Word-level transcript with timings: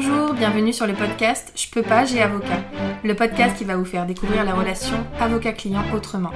Bonjour, 0.00 0.32
bienvenue 0.32 0.72
sur 0.72 0.86
le 0.86 0.94
podcast 0.94 1.52
Je 1.56 1.68
peux 1.68 1.82
pas, 1.82 2.04
j'ai 2.04 2.22
avocat. 2.22 2.62
Le 3.02 3.16
podcast 3.16 3.58
qui 3.58 3.64
va 3.64 3.76
vous 3.76 3.84
faire 3.84 4.06
découvrir 4.06 4.44
la 4.44 4.54
relation 4.54 4.94
avocat-client 5.18 5.82
autrement. 5.92 6.30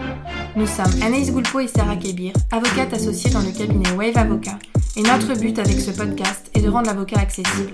Nous 0.55 0.67
sommes 0.67 1.03
Anaïs 1.03 1.33
Goulpo 1.33 1.61
et 1.61 1.67
Sarah 1.67 1.97
Kébir, 1.97 2.35
avocates 2.51 2.93
associées 2.93 3.31
dans 3.31 3.41
le 3.41 3.53
cabinet 3.53 3.91
Wave 3.97 4.19
Avocat. 4.19 4.59
Et 4.97 5.03
notre 5.03 5.35
but 5.39 5.59
avec 5.59 5.81
ce 5.81 5.91
podcast 5.91 6.51
est 6.53 6.61
de 6.61 6.69
rendre 6.69 6.89
l'avocat 6.89 7.21
accessible. 7.21 7.73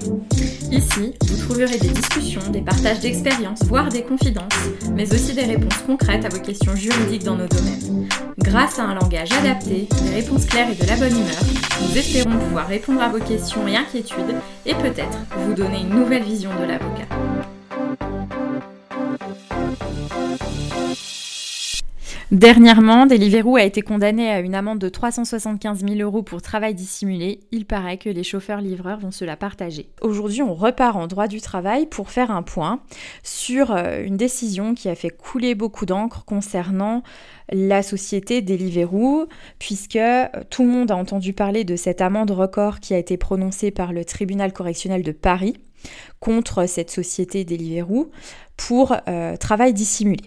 Ici, 0.71 1.15
vous 1.27 1.37
trouverez 1.45 1.77
des 1.77 1.89
discussions, 1.89 2.41
des 2.53 2.61
partages 2.61 3.01
d'expériences, 3.01 3.65
voire 3.65 3.89
des 3.89 4.03
confidences, 4.03 4.55
mais 4.95 5.13
aussi 5.13 5.35
des 5.35 5.43
réponses 5.43 5.79
concrètes 5.87 6.25
à 6.25 6.29
vos 6.29 6.41
questions 6.41 6.77
juridiques 6.77 7.25
dans 7.25 7.37
nos 7.37 7.49
domaines. 7.49 8.09
Grâce 8.39 8.79
à 8.79 8.85
un 8.85 8.95
langage 8.95 9.33
adapté, 9.33 9.89
des 10.05 10.15
réponses 10.15 10.47
claires 10.47 10.71
et 10.71 10.77
de 10.77 10.87
la 10.87 10.97
bonne 10.97 11.19
humeur, 11.19 11.43
nous 11.83 11.99
espérons 11.99 12.39
pouvoir 12.39 12.69
répondre 12.69 13.03
à 13.03 13.09
vos 13.09 13.19
questions 13.19 13.67
et 13.67 13.77
inquiétudes 13.77 14.37
et 14.65 14.75
peut-être 14.75 15.19
vous 15.37 15.55
donner 15.55 15.81
une 15.81 15.99
nouvelle 15.99 16.23
vision 16.23 16.51
de 16.61 16.67
l'avocat. 16.67 17.09
Dernièrement, 22.31 23.07
Deliveroo 23.07 23.57
a 23.57 23.63
été 23.63 23.81
condamné 23.81 24.29
à 24.29 24.41
une 24.41 24.55
amende 24.55 24.79
de 24.79 24.91
375 24.91 25.83
000 25.83 25.95
euros 26.01 26.23
pour 26.23 26.43
travail 26.43 26.75
dissimulé. 26.75 27.41
Il 27.53 27.65
paraît 27.65 27.97
que 27.97 28.11
les 28.11 28.23
chauffeurs-livreurs 28.23 28.99
vont 28.99 29.11
se 29.11 29.25
la 29.25 29.35
partager. 29.35 29.89
Aujourd'hui, 30.03 30.43
on 30.43 30.53
repart 30.53 30.95
en 30.97 31.07
droit 31.07 31.27
du 31.27 31.41
travail 31.41 31.87
pour 31.87 32.11
faire 32.11 32.31
un 32.31 32.43
point 32.43 32.83
sur 33.23 33.71
euh, 33.71 34.05
une 34.05 34.19
décision 34.19 34.75
qui 34.75 34.91
a 34.91 34.95
fait 34.95 35.09
couler 35.09 35.55
beaucoup 35.55 35.87
d'encre 35.87 36.27
concernant 36.27 37.03
la 37.51 37.83
société 37.83 38.43
Deliveroo, 38.43 39.27
puisque 39.59 39.97
euh, 39.97 40.27
tout 40.51 40.65
le 40.65 40.69
monde 40.69 40.91
a 40.91 40.97
entendu 40.97 41.33
parler 41.33 41.65
de 41.65 41.77
cette 41.77 42.03
amende 42.03 42.31
record 42.31 42.81
qui 42.81 42.93
a 42.93 42.99
été 42.99 43.17
prononcée 43.17 43.71
par 43.71 43.95
le 43.95 44.05
tribunal 44.05 44.53
correctionnel 44.53 45.03
de 45.03 45.13
Paris 45.13 45.57
contre 46.21 46.69
cette 46.69 46.91
société 46.91 47.47
Deliveroo 47.47 48.11
pour 48.59 48.95
euh, 49.09 49.37
travail 49.39 49.73
dissimulé. 49.73 50.25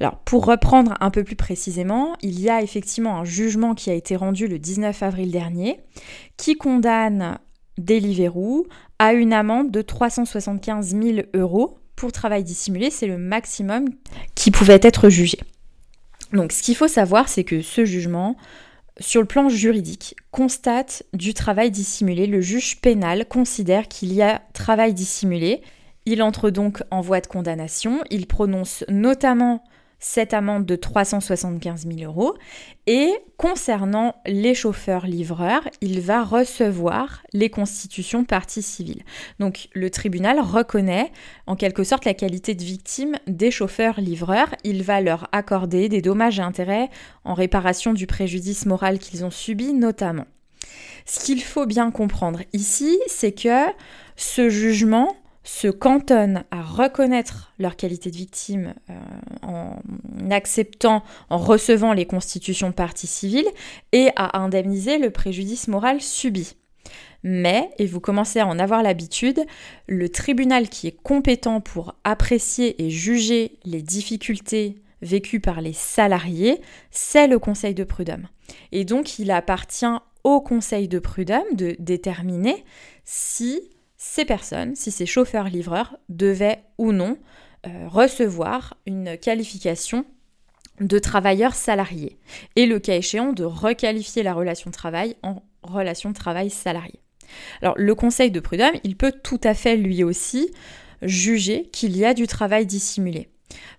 Alors, 0.00 0.18
pour 0.18 0.44
reprendre 0.44 0.94
un 1.00 1.10
peu 1.10 1.24
plus 1.24 1.36
précisément, 1.36 2.14
il 2.22 2.40
y 2.40 2.50
a 2.50 2.62
effectivement 2.62 3.18
un 3.18 3.24
jugement 3.24 3.74
qui 3.74 3.90
a 3.90 3.94
été 3.94 4.16
rendu 4.16 4.46
le 4.46 4.58
19 4.58 5.02
avril 5.02 5.30
dernier 5.30 5.80
qui 6.36 6.56
condamne 6.56 7.38
Deliveroo 7.78 8.66
à 8.98 9.12
une 9.14 9.32
amende 9.32 9.70
de 9.70 9.82
375 9.82 10.94
000 10.94 11.18
euros 11.34 11.78
pour 11.96 12.12
travail 12.12 12.44
dissimulé. 12.44 12.90
C'est 12.90 13.06
le 13.06 13.18
maximum 13.18 13.86
qui 14.34 14.50
pouvait 14.50 14.80
être 14.82 15.08
jugé. 15.08 15.38
Donc, 16.32 16.52
ce 16.52 16.62
qu'il 16.62 16.76
faut 16.76 16.88
savoir, 16.88 17.28
c'est 17.28 17.44
que 17.44 17.62
ce 17.62 17.84
jugement, 17.84 18.36
sur 18.98 19.20
le 19.20 19.26
plan 19.26 19.48
juridique, 19.48 20.16
constate 20.30 21.04
du 21.12 21.34
travail 21.34 21.70
dissimulé. 21.70 22.26
Le 22.26 22.40
juge 22.40 22.80
pénal 22.80 23.26
considère 23.26 23.88
qu'il 23.88 24.12
y 24.12 24.22
a 24.22 24.42
travail 24.52 24.94
dissimulé 24.94 25.62
il 26.06 26.22
entre 26.22 26.50
donc 26.50 26.82
en 26.90 27.00
voie 27.00 27.20
de 27.20 27.26
condamnation. 27.26 28.00
Il 28.10 28.26
prononce 28.26 28.84
notamment 28.88 29.62
cette 30.02 30.34
amende 30.34 30.66
de 30.66 30.74
375 30.74 31.86
000 31.86 32.00
euros. 32.10 32.34
Et 32.88 33.12
concernant 33.36 34.16
les 34.26 34.52
chauffeurs-livreurs, 34.52 35.68
il 35.80 36.00
va 36.00 36.24
recevoir 36.24 37.22
les 37.32 37.48
constitutions 37.48 38.24
partie 38.24 38.62
civile. 38.62 39.04
Donc 39.38 39.68
le 39.72 39.88
tribunal 39.90 40.40
reconnaît 40.40 41.12
en 41.46 41.54
quelque 41.54 41.84
sorte 41.84 42.04
la 42.04 42.14
qualité 42.14 42.54
de 42.54 42.64
victime 42.64 43.16
des 43.28 43.52
chauffeurs-livreurs. 43.52 44.54
Il 44.64 44.82
va 44.82 45.00
leur 45.00 45.28
accorder 45.30 45.88
des 45.88 46.02
dommages 46.02 46.40
et 46.40 46.42
intérêts 46.42 46.90
en 47.24 47.34
réparation 47.34 47.94
du 47.94 48.08
préjudice 48.08 48.66
moral 48.66 48.98
qu'ils 48.98 49.24
ont 49.24 49.30
subi 49.30 49.72
notamment. 49.72 50.26
Ce 51.06 51.24
qu'il 51.24 51.42
faut 51.42 51.66
bien 51.66 51.90
comprendre 51.92 52.40
ici, 52.52 52.98
c'est 53.06 53.32
que 53.32 53.66
ce 54.16 54.50
jugement 54.50 55.16
se 55.44 55.68
cantonnent 55.68 56.44
à 56.50 56.62
reconnaître 56.62 57.52
leur 57.58 57.76
qualité 57.76 58.10
de 58.10 58.16
victime 58.16 58.74
euh, 58.90 58.94
en 59.42 59.76
acceptant, 60.30 61.02
en 61.30 61.38
recevant 61.38 61.92
les 61.92 62.06
constitutions 62.06 62.70
de 62.70 62.74
partie 62.74 63.06
civile 63.06 63.46
et 63.92 64.10
à 64.16 64.38
indemniser 64.38 64.98
le 64.98 65.10
préjudice 65.10 65.68
moral 65.68 66.00
subi. 66.00 66.54
Mais, 67.24 67.70
et 67.78 67.86
vous 67.86 68.00
commencez 68.00 68.40
à 68.40 68.46
en 68.46 68.58
avoir 68.58 68.82
l'habitude, 68.82 69.40
le 69.86 70.08
tribunal 70.08 70.68
qui 70.68 70.88
est 70.88 71.02
compétent 71.02 71.60
pour 71.60 71.94
apprécier 72.04 72.82
et 72.82 72.90
juger 72.90 73.58
les 73.64 73.82
difficultés 73.82 74.76
vécues 75.02 75.40
par 75.40 75.60
les 75.60 75.72
salariés, 75.72 76.60
c'est 76.90 77.26
le 77.26 77.38
Conseil 77.38 77.74
de 77.74 77.84
prud'homme. 77.84 78.28
Et 78.70 78.84
donc 78.84 79.18
il 79.18 79.30
appartient 79.30 79.86
au 80.24 80.40
Conseil 80.40 80.88
de 80.88 80.98
prud'homme 80.98 81.54
de 81.54 81.76
déterminer 81.78 82.64
si 83.04 83.60
ces 84.04 84.24
personnes, 84.24 84.74
si 84.74 84.90
ces 84.90 85.06
chauffeurs-livreurs, 85.06 85.96
devaient 86.08 86.64
ou 86.76 86.90
non 86.90 87.18
euh, 87.68 87.86
recevoir 87.86 88.76
une 88.84 89.16
qualification 89.16 90.04
de 90.80 90.98
travailleurs 90.98 91.54
salariés 91.54 92.18
et 92.56 92.66
le 92.66 92.80
cas 92.80 92.96
échéant 92.96 93.32
de 93.32 93.44
requalifier 93.44 94.24
la 94.24 94.34
relation 94.34 94.70
de 94.70 94.74
travail 94.74 95.14
en 95.22 95.44
relation 95.62 96.10
de 96.10 96.16
travail 96.16 96.50
salarié. 96.50 96.98
Alors 97.62 97.74
le 97.78 97.94
conseil 97.94 98.32
de 98.32 98.40
prud'homme, 98.40 98.74
il 98.82 98.96
peut 98.96 99.12
tout 99.22 99.40
à 99.44 99.54
fait 99.54 99.76
lui 99.76 100.02
aussi 100.02 100.50
juger 101.02 101.68
qu'il 101.72 101.96
y 101.96 102.04
a 102.04 102.12
du 102.12 102.26
travail 102.26 102.66
dissimulé. 102.66 103.28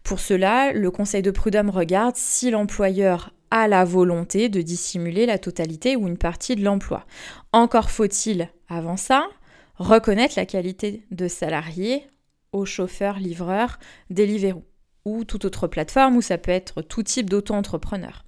Pour 0.03 0.21
cela, 0.21 0.71
le 0.71 0.89
conseil 0.89 1.21
de 1.21 1.31
prud'homme 1.31 1.69
regarde 1.69 2.15
si 2.15 2.49
l'employeur 2.49 3.33
a 3.51 3.67
la 3.67 3.83
volonté 3.83 4.47
de 4.47 4.61
dissimuler 4.61 5.25
la 5.25 5.37
totalité 5.37 5.97
ou 5.97 6.07
une 6.07 6.17
partie 6.17 6.55
de 6.55 6.63
l'emploi. 6.63 7.05
Encore 7.51 7.91
faut-il, 7.91 8.47
avant 8.69 8.97
ça, 8.97 9.27
reconnaître 9.75 10.35
la 10.37 10.45
qualité 10.45 11.05
de 11.11 11.27
salarié 11.27 12.07
aux 12.51 12.65
chauffeurs, 12.65 13.19
livreurs, 13.19 13.79
Deliveroo 14.09 14.63
ou 15.05 15.25
toute 15.25 15.45
autre 15.45 15.67
plateforme 15.67 16.15
où 16.15 16.21
ça 16.21 16.37
peut 16.37 16.51
être 16.51 16.81
tout 16.81 17.03
type 17.03 17.29
d'auto-entrepreneur. 17.29 18.23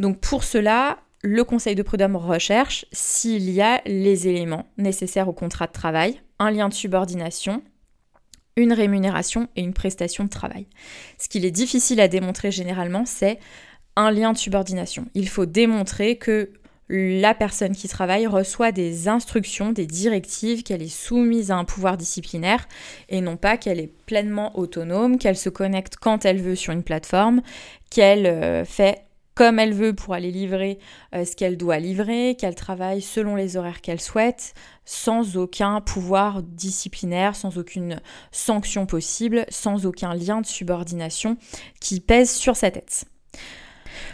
Donc 0.00 0.20
pour 0.20 0.44
cela, 0.44 0.98
le 1.22 1.44
conseil 1.44 1.74
de 1.74 1.82
prud'homme 1.82 2.16
recherche 2.16 2.84
s'il 2.92 3.48
y 3.50 3.62
a 3.62 3.80
les 3.86 4.28
éléments 4.28 4.66
nécessaires 4.76 5.28
au 5.28 5.32
contrat 5.32 5.66
de 5.66 5.72
travail, 5.72 6.20
un 6.38 6.50
lien 6.50 6.68
de 6.68 6.74
subordination, 6.74 7.62
une 8.56 8.72
rémunération 8.72 9.48
et 9.56 9.62
une 9.62 9.72
prestation 9.72 10.24
de 10.24 10.28
travail. 10.28 10.66
Ce 11.18 11.28
qu'il 11.28 11.44
est 11.44 11.50
difficile 11.50 12.00
à 12.00 12.08
démontrer 12.08 12.50
généralement, 12.50 13.06
c'est 13.06 13.38
un 13.96 14.10
lien 14.10 14.32
de 14.32 14.38
subordination. 14.38 15.06
Il 15.14 15.28
faut 15.28 15.46
démontrer 15.46 16.18
que 16.18 16.52
la 16.88 17.34
personne 17.34 17.74
qui 17.74 17.88
travaille 17.88 18.26
reçoit 18.26 18.72
des 18.72 19.08
instructions, 19.08 19.72
des 19.72 19.86
directives, 19.86 20.62
qu'elle 20.62 20.82
est 20.82 20.88
soumise 20.88 21.50
à 21.50 21.56
un 21.56 21.64
pouvoir 21.64 21.96
disciplinaire 21.96 22.68
et 23.08 23.20
non 23.20 23.36
pas 23.36 23.56
qu'elle 23.56 23.80
est 23.80 23.92
pleinement 24.06 24.58
autonome, 24.58 25.18
qu'elle 25.18 25.36
se 25.36 25.48
connecte 25.48 25.96
quand 25.96 26.24
elle 26.24 26.40
veut 26.40 26.56
sur 26.56 26.72
une 26.72 26.82
plateforme, 26.82 27.40
qu'elle 27.90 28.26
euh, 28.26 28.64
fait 28.64 29.04
comme 29.34 29.58
elle 29.58 29.74
veut 29.74 29.94
pour 29.94 30.14
aller 30.14 30.30
livrer 30.30 30.78
euh, 31.14 31.24
ce 31.24 31.34
qu'elle 31.34 31.56
doit 31.56 31.78
livrer, 31.78 32.36
qu'elle 32.38 32.54
travaille 32.54 33.02
selon 33.02 33.34
les 33.34 33.56
horaires 33.56 33.80
qu'elle 33.80 34.00
souhaite, 34.00 34.54
sans 34.84 35.36
aucun 35.36 35.80
pouvoir 35.80 36.42
disciplinaire, 36.42 37.34
sans 37.34 37.58
aucune 37.58 38.00
sanction 38.30 38.86
possible, 38.86 39.44
sans 39.48 39.86
aucun 39.86 40.14
lien 40.14 40.40
de 40.40 40.46
subordination 40.46 41.36
qui 41.80 42.00
pèse 42.00 42.30
sur 42.30 42.56
sa 42.56 42.70
tête. 42.70 43.06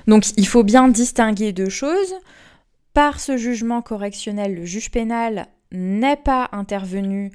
Donc 0.06 0.25
il 0.37 0.47
faut 0.47 0.64
bien 0.64 0.88
distinguer 0.88 1.52
deux 1.52 1.69
choses. 1.69 2.14
Par 2.95 3.21
ce 3.21 3.37
jugement 3.37 3.83
correctionnel, 3.83 4.55
le 4.55 4.65
juge 4.65 4.91
pénal 4.91 5.47
n'est 5.73 6.17
pas 6.17 6.49
intervenu 6.53 7.31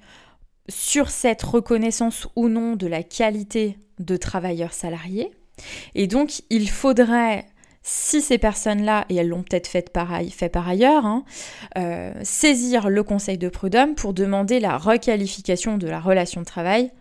sur 0.67 1.09
cette 1.09 1.43
reconnaissance 1.43 2.27
ou 2.35 2.49
non 2.49 2.75
de 2.75 2.87
la 2.87 3.03
qualité 3.03 3.77
de 3.99 4.17
travailleur 4.17 4.73
salarié. 4.73 5.31
Et 5.93 6.07
donc, 6.07 6.41
il 6.49 6.69
faudrait, 6.69 7.45
si 7.81 8.21
ces 8.21 8.37
personnes-là, 8.37 9.05
et 9.09 9.15
elles 9.15 9.29
l'ont 9.29 9.43
peut-être 9.43 9.67
fait, 9.67 9.89
par 9.91 10.11
ailleurs, 10.11 11.05
hein, 11.05 11.23
euh, 11.77 12.13
saisir 12.23 12.89
le 12.89 13.03
conseil 13.03 13.37
de 13.37 13.47
prud'homme 13.47 13.95
pour 13.95 14.13
demander 14.13 14.59
la 14.59 14.77
requalification 14.77 15.77
de 15.77 15.87
la 15.87 15.99
relation 15.99 16.41
de 16.41 16.45
travail 16.45 16.91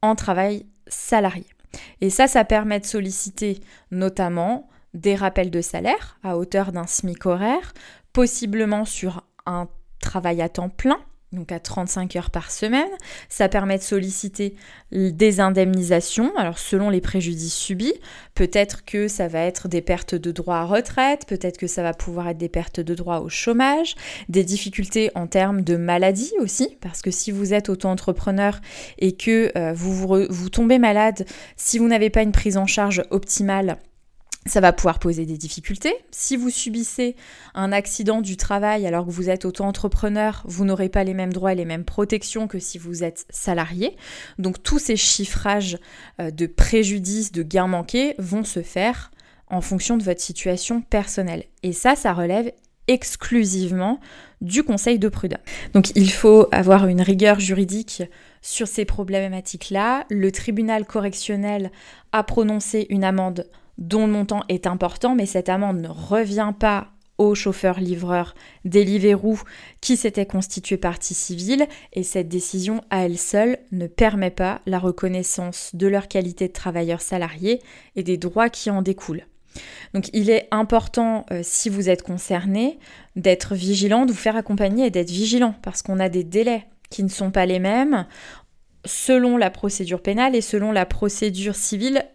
en 0.00 0.14
travail 0.14 0.64
salarié. 0.86 1.46
Et 2.00 2.08
ça, 2.08 2.28
ça 2.28 2.44
permet 2.44 2.80
de 2.80 2.86
solliciter 2.86 3.60
notamment 3.90 4.68
des 4.94 5.14
rappels 5.14 5.50
de 5.50 5.60
salaire 5.60 6.18
à 6.22 6.38
hauteur 6.38 6.72
d'un 6.72 6.86
SMIC 6.86 7.26
horaire, 7.26 7.74
possiblement 8.18 8.84
sur 8.84 9.22
un 9.46 9.68
travail 10.00 10.42
à 10.42 10.48
temps 10.48 10.70
plein, 10.70 10.98
donc 11.30 11.52
à 11.52 11.60
35 11.60 12.16
heures 12.16 12.30
par 12.32 12.50
semaine. 12.50 12.90
Ça 13.28 13.48
permet 13.48 13.78
de 13.78 13.82
solliciter 13.84 14.56
des 14.90 15.38
indemnisations, 15.38 16.36
alors 16.36 16.58
selon 16.58 16.90
les 16.90 17.00
préjudices 17.00 17.54
subis. 17.54 17.94
Peut-être 18.34 18.84
que 18.84 19.06
ça 19.06 19.28
va 19.28 19.42
être 19.42 19.68
des 19.68 19.82
pertes 19.82 20.16
de 20.16 20.32
droit 20.32 20.56
à 20.56 20.64
retraite, 20.64 21.26
peut-être 21.28 21.58
que 21.58 21.68
ça 21.68 21.84
va 21.84 21.94
pouvoir 21.94 22.26
être 22.26 22.38
des 22.38 22.48
pertes 22.48 22.80
de 22.80 22.96
droit 22.96 23.20
au 23.20 23.28
chômage, 23.28 23.94
des 24.28 24.42
difficultés 24.42 25.12
en 25.14 25.28
termes 25.28 25.62
de 25.62 25.76
maladie 25.76 26.32
aussi, 26.40 26.76
parce 26.80 27.02
que 27.02 27.12
si 27.12 27.30
vous 27.30 27.54
êtes 27.54 27.68
auto-entrepreneur 27.68 28.60
et 28.98 29.12
que 29.12 29.56
euh, 29.56 29.74
vous 29.74 30.50
tombez 30.50 30.80
malade, 30.80 31.24
si 31.54 31.78
vous 31.78 31.86
n'avez 31.86 32.10
pas 32.10 32.22
une 32.22 32.32
prise 32.32 32.56
en 32.56 32.66
charge 32.66 33.04
optimale, 33.10 33.78
ça 34.48 34.60
va 34.60 34.72
pouvoir 34.72 34.98
poser 34.98 35.26
des 35.26 35.36
difficultés. 35.36 35.94
Si 36.10 36.36
vous 36.36 36.50
subissez 36.50 37.16
un 37.54 37.72
accident 37.72 38.20
du 38.20 38.36
travail 38.36 38.86
alors 38.86 39.06
que 39.06 39.10
vous 39.10 39.30
êtes 39.30 39.44
auto-entrepreneur, 39.44 40.42
vous 40.46 40.64
n'aurez 40.64 40.88
pas 40.88 41.04
les 41.04 41.14
mêmes 41.14 41.32
droits 41.32 41.52
et 41.52 41.56
les 41.56 41.64
mêmes 41.64 41.84
protections 41.84 42.48
que 42.48 42.58
si 42.58 42.78
vous 42.78 43.04
êtes 43.04 43.26
salarié. 43.30 43.96
Donc 44.38 44.62
tous 44.62 44.78
ces 44.78 44.96
chiffrages 44.96 45.78
euh, 46.20 46.30
de 46.30 46.46
préjudice, 46.46 47.32
de 47.32 47.42
gains 47.42 47.66
manqués 47.66 48.14
vont 48.18 48.44
se 48.44 48.62
faire 48.62 49.10
en 49.48 49.60
fonction 49.60 49.96
de 49.96 50.02
votre 50.02 50.20
situation 50.20 50.82
personnelle. 50.82 51.44
Et 51.62 51.72
ça, 51.72 51.96
ça 51.96 52.12
relève 52.12 52.52
exclusivement 52.86 54.00
du 54.40 54.62
conseil 54.62 54.98
de 54.98 55.08
prud'homme. 55.08 55.38
Donc 55.74 55.90
il 55.94 56.10
faut 56.10 56.48
avoir 56.52 56.86
une 56.86 57.02
rigueur 57.02 57.38
juridique 57.38 58.02
sur 58.40 58.66
ces 58.66 58.84
problématiques-là. 58.84 60.06
Le 60.10 60.32
tribunal 60.32 60.86
correctionnel 60.86 61.70
a 62.12 62.22
prononcé 62.22 62.86
une 62.88 63.04
amende 63.04 63.46
dont 63.78 64.06
le 64.06 64.12
montant 64.12 64.42
est 64.48 64.66
important, 64.66 65.14
mais 65.14 65.26
cette 65.26 65.48
amende 65.48 65.80
ne 65.80 65.88
revient 65.88 66.52
pas 66.58 66.88
au 67.18 67.34
chauffeur-livreur 67.34 68.34
Deliveroo 68.64 69.38
qui 69.80 69.96
s'était 69.96 70.26
constitué 70.26 70.76
partie 70.76 71.14
civile 71.14 71.66
et 71.92 72.04
cette 72.04 72.28
décision 72.28 72.80
à 72.90 73.04
elle 73.04 73.18
seule 73.18 73.58
ne 73.72 73.88
permet 73.88 74.30
pas 74.30 74.60
la 74.66 74.78
reconnaissance 74.78 75.70
de 75.74 75.88
leur 75.88 76.06
qualité 76.06 76.46
de 76.46 76.52
travailleurs 76.52 77.00
salariés 77.00 77.60
et 77.96 78.04
des 78.04 78.16
droits 78.16 78.50
qui 78.50 78.70
en 78.70 78.82
découlent. 78.82 79.26
Donc 79.94 80.10
il 80.12 80.30
est 80.30 80.46
important, 80.52 81.26
euh, 81.32 81.40
si 81.42 81.68
vous 81.68 81.88
êtes 81.88 82.02
concerné, 82.02 82.78
d'être 83.16 83.56
vigilant, 83.56 84.06
de 84.06 84.12
vous 84.12 84.18
faire 84.18 84.36
accompagner 84.36 84.86
et 84.86 84.90
d'être 84.90 85.10
vigilant 85.10 85.54
parce 85.62 85.82
qu'on 85.82 85.98
a 85.98 86.08
des 86.08 86.22
délais 86.22 86.66
qui 86.90 87.02
ne 87.02 87.08
sont 87.08 87.32
pas 87.32 87.46
les 87.46 87.58
mêmes 87.58 88.06
selon 88.84 89.36
la 89.36 89.50
procédure 89.50 90.02
pénale 90.02 90.36
et 90.36 90.40
selon 90.40 90.70
la 90.70 90.86
procédure 90.86 91.56
civile 91.56 92.06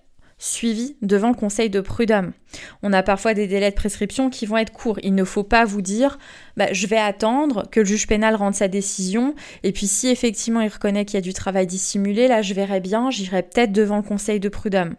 suivi 0.43 0.97
devant 1.01 1.29
le 1.29 1.35
conseil 1.35 1.69
de 1.69 1.79
prud'homme. 1.79 2.33
On 2.81 2.91
a 2.91 3.01
parfois 3.01 3.33
des 3.33 3.47
délais 3.47 3.69
de 3.69 3.75
prescription 3.75 4.29
qui 4.29 4.45
vont 4.45 4.57
être 4.57 4.73
courts. 4.73 4.99
Il 5.01 5.15
ne 5.15 5.23
faut 5.23 5.45
pas 5.45 5.63
vous 5.63 5.81
dire 5.81 6.17
bah, 6.57 6.73
je 6.73 6.85
vais 6.85 6.97
attendre 6.97 7.63
que 7.71 7.79
le 7.79 7.85
juge 7.85 8.07
pénal 8.07 8.35
rende 8.35 8.53
sa 8.53 8.67
décision 8.67 9.35
et 9.63 9.71
puis 9.71 9.87
si 9.87 10.09
effectivement 10.09 10.59
il 10.59 10.67
reconnaît 10.67 11.05
qu'il 11.05 11.15
y 11.15 11.17
a 11.17 11.21
du 11.21 11.31
travail 11.31 11.65
dissimulé, 11.65 12.27
là 12.27 12.41
je 12.41 12.53
verrai 12.53 12.81
bien, 12.81 13.09
j'irai 13.09 13.41
peut-être 13.41 13.71
devant 13.71 13.95
le 13.95 14.03
conseil 14.03 14.41
de 14.41 14.49
prud'homme. 14.49 14.95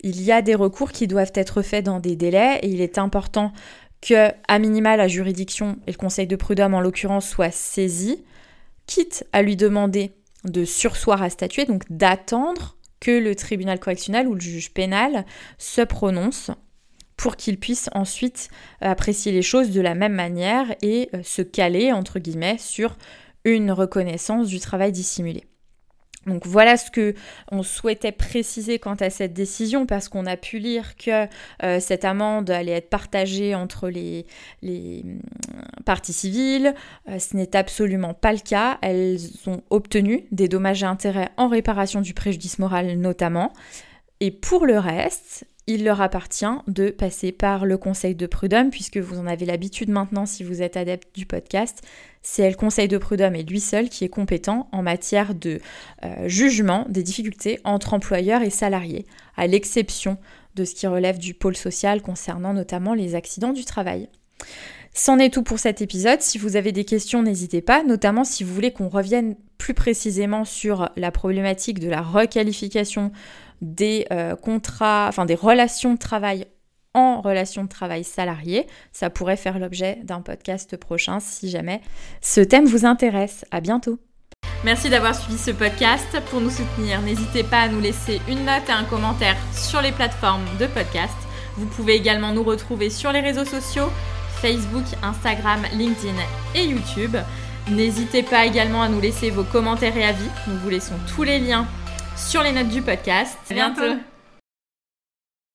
Il 0.00 0.20
y 0.22 0.32
a 0.32 0.42
des 0.42 0.56
recours 0.56 0.90
qui 0.90 1.06
doivent 1.06 1.32
être 1.36 1.62
faits 1.62 1.84
dans 1.84 2.00
des 2.00 2.16
délais 2.16 2.58
et 2.62 2.68
il 2.68 2.80
est 2.80 2.98
important 2.98 3.52
que 4.00 4.30
à 4.48 4.58
minima 4.58 4.96
la 4.96 5.06
juridiction 5.06 5.76
et 5.86 5.92
le 5.92 5.98
conseil 5.98 6.26
de 6.26 6.34
prud'homme 6.34 6.74
en 6.74 6.80
l'occurrence 6.80 7.28
soient 7.28 7.52
saisis, 7.52 8.24
quitte 8.86 9.24
à 9.32 9.42
lui 9.42 9.54
demander 9.54 10.10
de 10.42 10.64
sursoir 10.64 11.22
à 11.22 11.30
statuer, 11.30 11.64
donc 11.64 11.84
d'attendre 11.90 12.76
que 13.00 13.10
le 13.10 13.34
tribunal 13.34 13.80
correctionnel 13.80 14.28
ou 14.28 14.34
le 14.34 14.40
juge 14.40 14.72
pénal 14.72 15.24
se 15.58 15.80
prononce 15.80 16.50
pour 17.16 17.36
qu'il 17.36 17.58
puisse 17.58 17.90
ensuite 17.92 18.48
apprécier 18.80 19.32
les 19.32 19.42
choses 19.42 19.70
de 19.70 19.80
la 19.80 19.94
même 19.94 20.14
manière 20.14 20.74
et 20.80 21.10
euh, 21.14 21.22
se 21.22 21.42
caler, 21.42 21.92
entre 21.92 22.18
guillemets, 22.18 22.56
sur 22.58 22.96
une 23.44 23.72
reconnaissance 23.72 24.48
du 24.48 24.58
travail 24.58 24.92
dissimulé. 24.92 25.44
Donc 26.26 26.46
voilà 26.46 26.76
ce 26.76 26.90
que 26.90 27.14
on 27.50 27.62
souhaitait 27.62 28.12
préciser 28.12 28.78
quant 28.78 28.94
à 28.94 29.08
cette 29.08 29.32
décision 29.32 29.86
parce 29.86 30.08
qu'on 30.10 30.26
a 30.26 30.36
pu 30.36 30.58
lire 30.58 30.96
que 30.96 31.26
euh, 31.62 31.80
cette 31.80 32.04
amende 32.04 32.50
allait 32.50 32.72
être 32.72 32.90
partagée 32.90 33.54
entre 33.54 33.88
les, 33.88 34.26
mm, 34.62 35.18
parties 35.86 36.12
civiles. 36.12 36.74
Euh, 37.08 37.18
ce 37.18 37.36
n'est 37.36 37.56
absolument 37.56 38.12
pas 38.12 38.32
le 38.32 38.38
cas. 38.38 38.78
Elles 38.82 39.18
ont 39.46 39.62
obtenu 39.70 40.26
des 40.30 40.48
dommages 40.48 40.82
et 40.82 40.86
intérêts 40.86 41.30
en 41.38 41.48
réparation 41.48 42.02
du 42.02 42.12
préjudice 42.12 42.58
moral 42.58 42.98
notamment. 42.98 43.52
Et 44.20 44.30
pour 44.30 44.66
le 44.66 44.78
reste, 44.78 45.46
il 45.66 45.84
leur 45.84 46.00
appartient 46.00 46.44
de 46.66 46.90
passer 46.90 47.32
par 47.32 47.64
le 47.64 47.78
conseil 47.78 48.14
de 48.14 48.26
prud'homme, 48.26 48.70
puisque 48.70 48.98
vous 48.98 49.18
en 49.18 49.26
avez 49.26 49.46
l'habitude 49.46 49.88
maintenant 49.88 50.26
si 50.26 50.42
vous 50.42 50.62
êtes 50.62 50.76
adepte 50.76 51.14
du 51.14 51.26
podcast. 51.26 51.80
C'est 52.22 52.48
le 52.50 52.56
conseil 52.56 52.88
de 52.88 52.98
prud'homme 52.98 53.36
et 53.36 53.44
lui 53.44 53.60
seul 53.60 53.88
qui 53.88 54.04
est 54.04 54.08
compétent 54.08 54.68
en 54.72 54.82
matière 54.82 55.34
de 55.34 55.60
euh, 56.04 56.28
jugement 56.28 56.86
des 56.88 57.02
difficultés 57.02 57.60
entre 57.64 57.94
employeurs 57.94 58.42
et 58.42 58.50
salariés, 58.50 59.06
à 59.36 59.46
l'exception 59.46 60.18
de 60.54 60.64
ce 60.64 60.74
qui 60.74 60.86
relève 60.86 61.18
du 61.18 61.34
pôle 61.34 61.56
social 61.56 62.02
concernant 62.02 62.52
notamment 62.52 62.94
les 62.94 63.14
accidents 63.14 63.52
du 63.52 63.64
travail. 63.64 64.08
C'en 64.92 65.18
est 65.18 65.32
tout 65.32 65.42
pour 65.42 65.58
cet 65.58 65.82
épisode. 65.82 66.20
Si 66.20 66.38
vous 66.38 66.56
avez 66.56 66.72
des 66.72 66.84
questions, 66.84 67.22
n'hésitez 67.22 67.60
pas, 67.60 67.82
notamment 67.84 68.24
si 68.24 68.44
vous 68.44 68.52
voulez 68.52 68.72
qu'on 68.72 68.88
revienne 68.88 69.36
plus 69.56 69.74
précisément 69.74 70.44
sur 70.44 70.88
la 70.96 71.10
problématique 71.10 71.78
de 71.78 71.88
la 71.88 72.02
requalification 72.02 73.12
des 73.60 74.06
euh, 74.10 74.34
contrats, 74.36 75.06
enfin 75.08 75.26
des 75.26 75.34
relations 75.34 75.94
de 75.94 75.98
travail 75.98 76.46
en 76.94 77.20
relation 77.20 77.62
de 77.62 77.68
travail 77.68 78.02
salarié. 78.02 78.66
Ça 78.92 79.10
pourrait 79.10 79.36
faire 79.36 79.58
l'objet 79.58 80.00
d'un 80.02 80.22
podcast 80.22 80.76
prochain 80.76 81.20
si 81.20 81.48
jamais 81.48 81.80
ce 82.20 82.40
thème 82.40 82.66
vous 82.66 82.84
intéresse. 82.84 83.44
À 83.50 83.60
bientôt. 83.60 83.98
Merci 84.64 84.90
d'avoir 84.90 85.14
suivi 85.14 85.38
ce 85.38 85.52
podcast. 85.52 86.20
Pour 86.30 86.40
nous 86.40 86.50
soutenir, 86.50 87.00
n'hésitez 87.02 87.44
pas 87.44 87.60
à 87.60 87.68
nous 87.68 87.80
laisser 87.80 88.20
une 88.28 88.44
note 88.44 88.68
et 88.68 88.72
un 88.72 88.84
commentaire 88.84 89.36
sur 89.54 89.80
les 89.80 89.92
plateformes 89.92 90.44
de 90.58 90.66
podcast. 90.66 91.14
Vous 91.56 91.66
pouvez 91.66 91.94
également 91.94 92.32
nous 92.32 92.42
retrouver 92.42 92.90
sur 92.90 93.12
les 93.12 93.20
réseaux 93.20 93.44
sociaux 93.44 93.90
Facebook, 94.40 94.84
Instagram, 95.02 95.62
LinkedIn 95.74 96.16
et 96.54 96.64
YouTube. 96.64 97.16
N'hésitez 97.70 98.22
pas 98.22 98.46
également 98.46 98.82
à 98.82 98.88
nous 98.88 99.00
laisser 99.00 99.30
vos 99.30 99.44
commentaires 99.44 99.96
et 99.96 100.04
avis. 100.04 100.28
Nous 100.46 100.58
vous 100.58 100.70
laissons 100.70 100.94
tous 101.14 101.22
les 101.22 101.38
liens 101.38 101.66
sur 102.16 102.42
les 102.42 102.52
notes 102.52 102.68
du 102.68 102.82
podcast. 102.82 103.38
À 103.50 103.54
bientôt. 103.54 104.00